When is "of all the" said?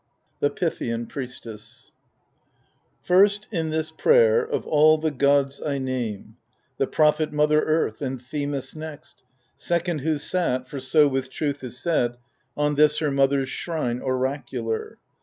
4.43-5.11